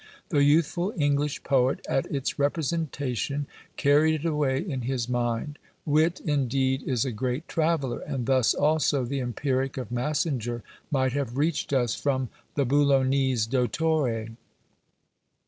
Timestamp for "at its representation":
1.87-3.45